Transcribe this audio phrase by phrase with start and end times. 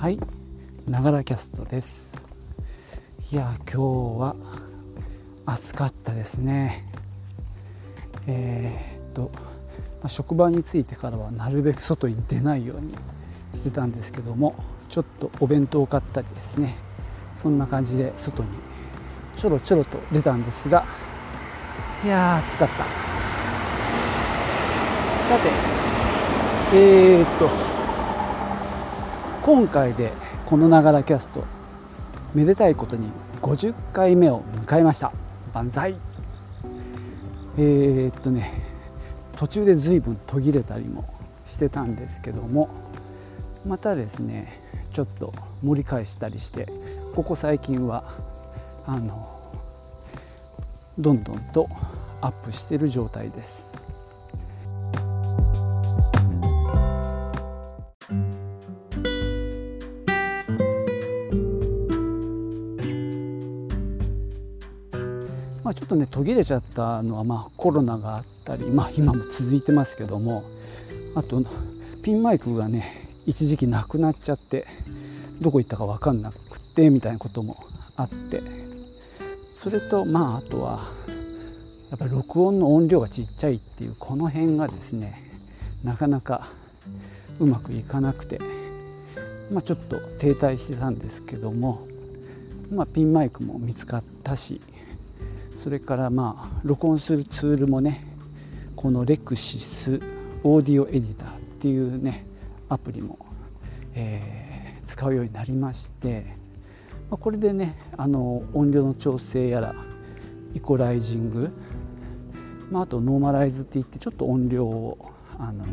[0.00, 0.18] はい。
[0.88, 2.14] ながらキャストです。
[3.30, 4.34] いや今日は
[5.44, 6.86] 暑かったですね。
[8.26, 9.30] えー、っと、
[10.02, 12.94] ま、職場に着いてからはなるべく外に出ないように
[13.52, 14.54] してたんですけども
[14.88, 16.78] ちょっとお弁当を買ったりですね。
[17.36, 18.48] そんな感じで外に
[19.36, 20.86] ちょろちょろと出たんですが
[22.02, 22.84] いや暑かった。
[25.12, 25.50] さて
[26.74, 27.69] えー、っと
[29.42, 30.12] 今回で
[30.46, 31.44] このながらキャスト
[32.34, 33.08] めでたいことに
[33.40, 35.12] 50回目を迎えました
[35.54, 35.96] 万歳
[37.56, 38.52] えー、っとね
[39.36, 41.08] 途中で随分途切れたりも
[41.46, 42.68] してたんですけども
[43.66, 44.60] またですね
[44.92, 46.68] ちょっと盛り返したりして
[47.14, 48.04] ここ最近は
[48.86, 49.40] あの
[50.98, 51.68] どんどんと
[52.20, 53.69] アップしてる状態です。
[65.70, 70.42] まあ、ちょっとね途切れちゃったのはまあコロナがあったり、まあ、今も続いてますけども
[71.14, 71.40] あと
[72.02, 74.66] ピンマイクがね一時期なくなっちゃって
[75.40, 78.42] どこ行ったか分かんなくてみたいなこともあって
[79.54, 80.80] それとまああとは
[81.90, 85.22] やっぱり録音の音量がちっちゃいっていうこの辺がですね
[85.84, 86.48] なかなか
[87.38, 88.40] うまくいかなくて、
[89.52, 91.86] まあ、ちょっと停滞してたんですけども、
[92.72, 94.60] まあ、ピンマイクも見つかったし
[95.60, 98.06] それからまあ録音するツールもね
[98.74, 100.00] このレクシス
[100.42, 102.24] オーディオエディターっていうね
[102.70, 103.18] アプリも、
[103.94, 106.24] えー、使うようになりまして、
[107.10, 109.74] まあ、これでねあの音量の調整やら
[110.54, 111.52] イコライジング
[112.70, 115.66] まあ、あとノーマライズっていってちょっと音量をあの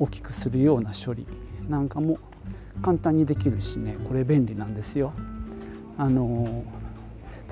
[0.00, 1.24] 大きくするような処理
[1.68, 2.18] なんかも
[2.82, 5.12] 簡単にできるしねこれ便利なんですよ。
[5.98, 6.64] あの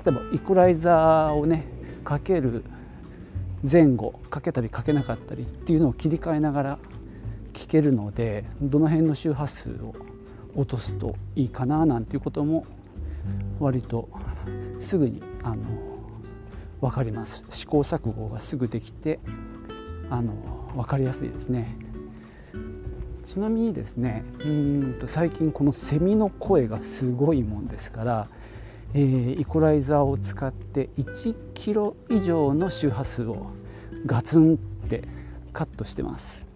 [0.05, 1.65] 例えばイコライザーをね
[2.03, 2.63] かける
[3.69, 6.79] 前後かけたりかけなかったりっていうのを切り替えながら
[7.53, 9.95] 聞けるのでどの辺の周波数を
[10.55, 12.65] 落とすといいかななんていうことも
[13.59, 14.09] 割と
[14.79, 15.63] すぐにあの
[16.81, 17.45] 分かります。
[17.49, 19.19] 試行錯誤がすぐできて
[20.09, 20.33] あの
[20.75, 21.77] 分かりやすいですね。
[23.23, 28.27] ちなみにですねうんと最近このセミの声がすごいもんですから、
[28.95, 33.47] えー、イコライザーを使って1キロ以上の周波数を
[34.05, 35.03] ガツンって
[35.51, 36.47] カットしてます。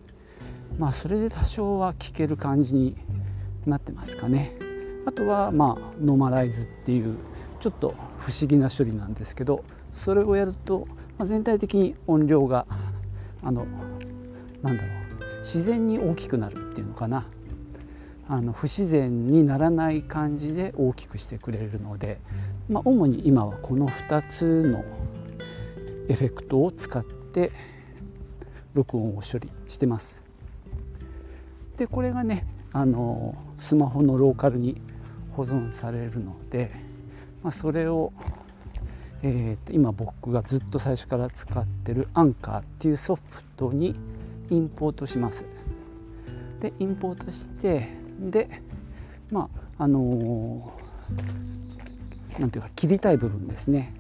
[0.77, 2.95] まあそれで多少は聞ける感じに
[3.65, 4.55] なってますかね。
[5.05, 7.17] あとはまあノーマライズっていう
[7.59, 10.87] ちょっと不思議な処理なんですけどそれをやると、
[11.17, 12.67] まあ、全体的に音量が
[13.41, 13.65] あの
[14.61, 17.25] なんだろう自然に大きくなるっていうのかな。
[18.29, 22.17] あの不自然にならない感じで大きくしてくれるので、
[22.69, 24.83] まあ、主に今はこの2つの
[26.09, 27.51] エフェクトを使って
[28.73, 30.25] 録音を処理してます。
[31.77, 34.81] でこれがねあのスマホのローカルに
[35.31, 36.71] 保存されるので、
[37.43, 38.11] まあ、それを
[39.23, 43.21] えー、と今僕がずっと最初から使ってるアンカーっていうソフ
[43.55, 43.95] トに
[44.49, 45.45] インポートします。
[46.59, 47.87] でインポートして
[48.19, 48.49] で
[49.31, 53.93] まああのー、ていうか切りたい部分ですね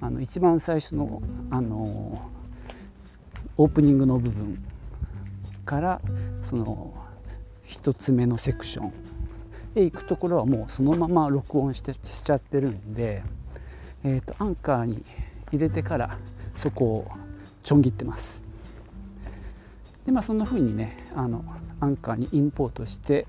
[0.00, 4.58] あの一番最初の、あのー、オープニングの部分
[5.64, 6.00] から
[6.40, 6.94] その
[7.68, 8.92] 1つ目のセクション
[9.74, 13.22] へ行くところはもうそのまま録音してしちゃってるんで。
[14.04, 15.04] えーと、アンカーに
[15.52, 16.18] 入れてから
[16.54, 17.10] そこを
[17.62, 18.42] ちょん切ってます
[20.06, 21.44] でまあそんな風にねあの
[21.80, 23.26] アンカーにインポートして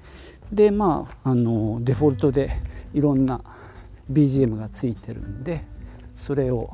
[0.52, 2.52] でまああのデフォルトで
[2.94, 3.42] いろんな
[4.12, 5.64] BGM がついてるんで
[6.16, 6.70] それを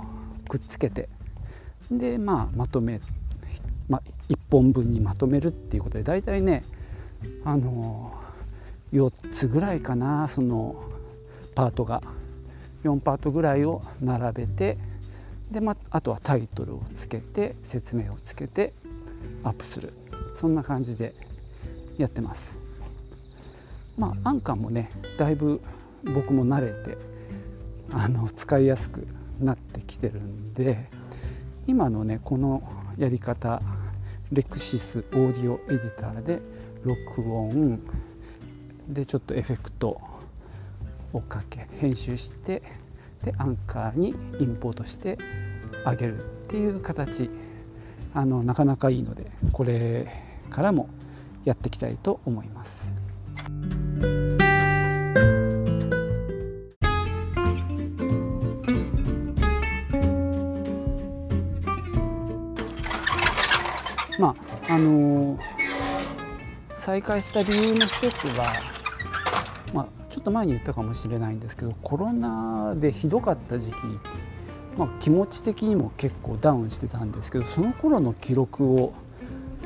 [0.48, 1.09] くっつけて
[1.92, 3.00] でまあまとめ、
[3.88, 6.64] まあ、1本分にまとめるっていうことで大体ね
[7.46, 8.14] あの
[8.91, 10.76] 4つぐらいかなその
[11.56, 12.02] パートが。
[12.84, 14.78] 4パートぐらいを並べて
[15.52, 18.73] で、まあとはタイトルをつけて説明をつけて
[19.44, 19.91] アップする
[20.36, 21.14] そんな感じで
[21.97, 22.62] やってます。
[23.97, 25.62] まあアンカーもねだいぶ
[26.03, 26.97] 僕も慣れて
[27.91, 29.06] あの使いやすく
[29.40, 30.90] なってきてるんで
[31.68, 32.64] 今のねこの
[32.97, 33.62] やり方
[34.32, 36.40] レクシスオーディオエディターで
[36.84, 37.82] 録音
[38.88, 40.00] でちょっとエフェクト
[41.14, 42.62] をかけ編集して
[43.24, 44.09] でアンカーに
[44.40, 45.18] インポートして
[45.84, 47.30] あげるっていう形
[48.14, 50.08] あのなかなかいいのでこれ
[50.50, 50.90] からも
[51.46, 52.94] やっていきたいと思います。
[64.20, 64.35] ま
[64.67, 65.40] ああのー、
[66.73, 68.53] 再開した理由の一つは、
[69.73, 73.76] まあ、ちょっと前に言ったかもしれないんですけどコロナでひどかった時期
[74.79, 78.93] まあ、気持ち的にも結構ダウンしてたんですけどその頃の記録を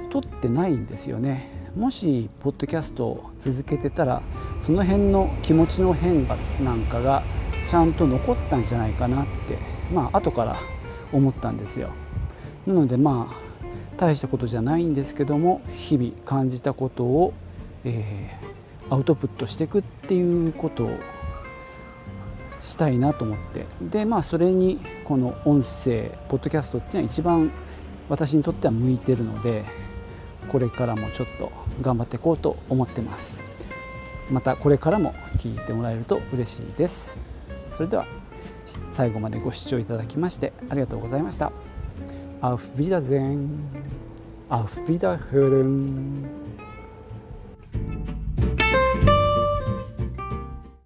[0.10, 1.70] 取ってないんですよね。
[1.78, 4.24] もしポッドキャストを続けてたら
[4.60, 7.22] その辺の気持ちの変化なんかが
[7.68, 9.58] ちゃんと残ったんじゃないかなって
[9.94, 10.56] まあ後から
[11.12, 11.92] 思ったんですよ。
[12.66, 13.36] なのでまあ
[13.98, 17.34] 大したことじゃないんですけども日々感じたことを、
[17.84, 20.98] えー、アウトプットしていくっていうことを
[22.64, 27.52] したいなと思ってでまあそれにこの音声ポッドキャストっていうのは一番
[28.10, 29.66] 私にとっては向いてるので
[30.50, 31.52] これからもちょっと
[31.82, 33.44] 頑張っていこうと思ってます
[34.32, 37.18] またこれからも聞いてもらえると嬉しいです
[37.68, 38.06] それでは
[38.92, 41.52] 最後までご視聴いただきましてありがとうございました
[42.44, 43.72] Auf Wiedersehen.
[44.50, 46.43] Auf Wiederhören.